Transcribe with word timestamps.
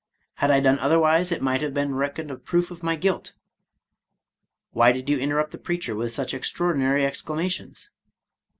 Had 0.37 0.49
I 0.49 0.61
done 0.61 0.79
otherwise, 0.79 1.31
it 1.31 1.43
might 1.43 1.61
have 1.61 1.75
been 1.75 1.93
reck 1.93 2.15
oned 2.17 2.31
a 2.31 2.35
proof 2.35 2.71
of 2.71 2.81
my 2.81 2.95
guilt."" 2.95 3.33
Why 4.71 4.91
did 4.91 5.11
you 5.11 5.19
interrupt 5.19 5.51
the 5.51 5.59
preacher 5.59 5.93
with 5.95 6.11
such 6.11 6.33
extraordinary 6.33 7.05
exclamations 7.05 7.91